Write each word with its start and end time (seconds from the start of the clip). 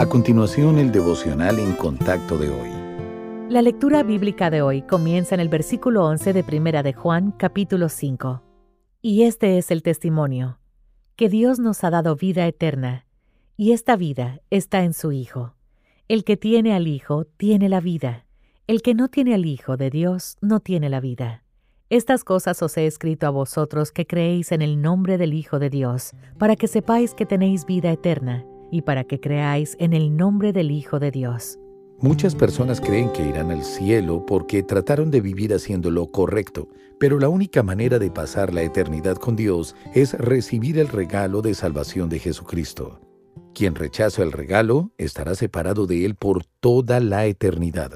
A 0.00 0.06
continuación, 0.06 0.78
el 0.78 0.92
devocional 0.92 1.58
en 1.58 1.74
contacto 1.74 2.38
de 2.38 2.48
hoy. 2.48 2.70
La 3.50 3.60
lectura 3.60 4.02
bíblica 4.02 4.48
de 4.48 4.62
hoy 4.62 4.80
comienza 4.80 5.34
en 5.34 5.42
el 5.42 5.50
versículo 5.50 6.06
11 6.06 6.32
de 6.32 6.42
Primera 6.42 6.82
de 6.82 6.94
Juan, 6.94 7.32
capítulo 7.32 7.90
5. 7.90 8.42
Y 9.02 9.24
este 9.24 9.58
es 9.58 9.70
el 9.70 9.82
testimonio, 9.82 10.58
que 11.16 11.28
Dios 11.28 11.58
nos 11.58 11.84
ha 11.84 11.90
dado 11.90 12.16
vida 12.16 12.46
eterna, 12.46 13.04
y 13.58 13.72
esta 13.72 13.94
vida 13.96 14.40
está 14.48 14.84
en 14.84 14.94
su 14.94 15.12
Hijo. 15.12 15.54
El 16.08 16.24
que 16.24 16.38
tiene 16.38 16.72
al 16.72 16.88
Hijo 16.88 17.26
tiene 17.36 17.68
la 17.68 17.80
vida. 17.80 18.24
El 18.66 18.80
que 18.80 18.94
no 18.94 19.08
tiene 19.08 19.34
al 19.34 19.44
Hijo 19.44 19.76
de 19.76 19.90
Dios 19.90 20.38
no 20.40 20.60
tiene 20.60 20.88
la 20.88 21.00
vida. 21.00 21.44
Estas 21.90 22.24
cosas 22.24 22.62
os 22.62 22.74
he 22.78 22.86
escrito 22.86 23.26
a 23.26 23.30
vosotros 23.30 23.92
que 23.92 24.06
creéis 24.06 24.50
en 24.50 24.62
el 24.62 24.80
nombre 24.80 25.18
del 25.18 25.34
Hijo 25.34 25.58
de 25.58 25.68
Dios, 25.68 26.12
para 26.38 26.56
que 26.56 26.68
sepáis 26.68 27.12
que 27.12 27.26
tenéis 27.26 27.66
vida 27.66 27.92
eterna 27.92 28.46
y 28.70 28.82
para 28.82 29.04
que 29.04 29.20
creáis 29.20 29.76
en 29.78 29.92
el 29.92 30.16
nombre 30.16 30.52
del 30.52 30.70
Hijo 30.70 30.98
de 30.98 31.10
Dios. 31.10 31.58
Muchas 32.02 32.34
personas 32.34 32.80
creen 32.80 33.12
que 33.12 33.26
irán 33.26 33.50
al 33.50 33.62
cielo 33.62 34.24
porque 34.24 34.62
trataron 34.62 35.10
de 35.10 35.20
vivir 35.20 35.52
haciendo 35.52 35.90
lo 35.90 36.10
correcto, 36.10 36.68
pero 36.98 37.18
la 37.18 37.28
única 37.28 37.62
manera 37.62 37.98
de 37.98 38.10
pasar 38.10 38.54
la 38.54 38.62
eternidad 38.62 39.16
con 39.16 39.36
Dios 39.36 39.76
es 39.94 40.14
recibir 40.14 40.78
el 40.78 40.88
regalo 40.88 41.42
de 41.42 41.52
salvación 41.52 42.08
de 42.08 42.18
Jesucristo. 42.18 43.00
Quien 43.54 43.74
rechaza 43.74 44.22
el 44.22 44.32
regalo 44.32 44.92
estará 44.96 45.34
separado 45.34 45.86
de 45.86 46.06
Él 46.06 46.14
por 46.14 46.44
toda 46.60 47.00
la 47.00 47.26
eternidad. 47.26 47.92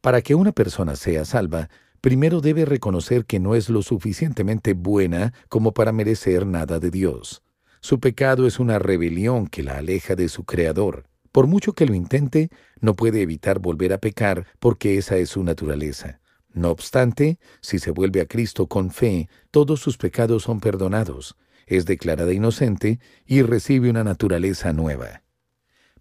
Para 0.00 0.22
que 0.22 0.34
una 0.34 0.52
persona 0.52 0.96
sea 0.96 1.24
salva, 1.24 1.68
primero 2.00 2.40
debe 2.40 2.64
reconocer 2.64 3.26
que 3.26 3.40
no 3.40 3.54
es 3.54 3.68
lo 3.68 3.82
suficientemente 3.82 4.72
buena 4.72 5.34
como 5.48 5.72
para 5.72 5.92
merecer 5.92 6.46
nada 6.46 6.78
de 6.78 6.90
Dios. 6.90 7.42
Su 7.80 8.00
pecado 8.00 8.46
es 8.46 8.58
una 8.58 8.78
rebelión 8.78 9.46
que 9.46 9.62
la 9.62 9.78
aleja 9.78 10.16
de 10.16 10.28
su 10.28 10.44
Creador. 10.44 11.04
Por 11.32 11.46
mucho 11.46 11.72
que 11.72 11.86
lo 11.86 11.94
intente, 11.94 12.50
no 12.80 12.94
puede 12.94 13.22
evitar 13.22 13.58
volver 13.60 13.92
a 13.92 13.98
pecar 13.98 14.46
porque 14.58 14.98
esa 14.98 15.16
es 15.16 15.30
su 15.30 15.44
naturaleza. 15.44 16.20
No 16.52 16.70
obstante, 16.70 17.38
si 17.60 17.78
se 17.78 17.90
vuelve 17.90 18.20
a 18.20 18.26
Cristo 18.26 18.66
con 18.66 18.90
fe, 18.90 19.28
todos 19.50 19.80
sus 19.80 19.96
pecados 19.96 20.42
son 20.44 20.60
perdonados, 20.60 21.36
es 21.66 21.84
declarada 21.84 22.32
inocente 22.32 22.98
y 23.26 23.42
recibe 23.42 23.90
una 23.90 24.02
naturaleza 24.02 24.72
nueva. 24.72 25.22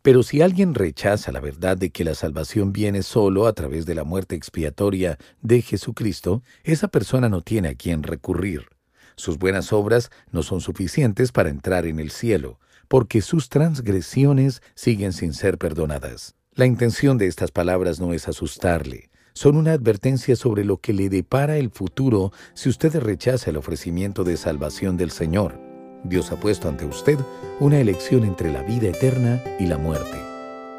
Pero 0.02 0.23
si 0.23 0.41
alguien 0.41 0.73
rechaza 0.73 1.31
la 1.31 1.41
verdad 1.41 1.77
de 1.77 1.89
que 1.91 2.05
la 2.05 2.15
salvación 2.15 2.71
viene 2.71 3.03
solo 3.03 3.45
a 3.45 3.53
través 3.53 3.85
de 3.85 3.93
la 3.93 4.05
muerte 4.05 4.35
expiatoria 4.35 5.17
de 5.41 5.61
Jesucristo, 5.61 6.43
esa 6.63 6.87
persona 6.87 7.30
no 7.30 7.41
tiene 7.41 7.69
a 7.69 7.75
quien 7.75 8.03
recurrir. 8.03 8.77
Sus 9.17 9.39
buenas 9.39 9.73
obras 9.73 10.11
no 10.31 10.43
son 10.43 10.61
suficientes 10.61 11.31
para 11.31 11.49
entrar 11.49 11.87
en 11.87 11.99
el 11.99 12.11
cielo, 12.11 12.59
porque 12.87 13.21
sus 13.21 13.49
transgresiones 13.49 14.61
siguen 14.75 15.11
sin 15.11 15.33
ser 15.33 15.57
perdonadas. 15.57 16.35
La 16.53 16.67
intención 16.67 17.17
de 17.17 17.27
estas 17.27 17.51
palabras 17.51 17.99
no 17.99 18.13
es 18.13 18.27
asustarle, 18.27 19.09
son 19.33 19.57
una 19.57 19.73
advertencia 19.73 20.35
sobre 20.35 20.63
lo 20.63 20.77
que 20.77 20.93
le 20.93 21.09
depara 21.09 21.57
el 21.57 21.71
futuro 21.71 22.31
si 22.53 22.69
usted 22.69 22.95
rechaza 22.95 23.49
el 23.49 23.57
ofrecimiento 23.57 24.23
de 24.23 24.37
salvación 24.37 24.97
del 24.97 25.11
Señor. 25.11 25.59
Dios 26.03 26.31
ha 26.31 26.39
puesto 26.39 26.69
ante 26.69 26.85
usted 26.85 27.17
una 27.59 27.79
elección 27.79 28.23
entre 28.23 28.52
la 28.52 28.63
vida 28.63 28.87
eterna 28.87 29.43
y 29.59 29.65
la 29.65 29.77
muerte. 29.77 30.17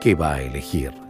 ¿Qué 0.00 0.14
va 0.14 0.34
a 0.34 0.42
elegir? 0.42 1.07